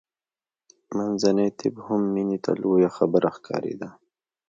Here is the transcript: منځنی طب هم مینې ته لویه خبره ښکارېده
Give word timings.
منځنی 0.97 1.47
طب 1.59 1.73
هم 1.85 2.01
مینې 2.13 2.37
ته 2.43 2.51
لویه 2.61 2.89
خبره 2.97 3.29
ښکارېده 3.35 3.89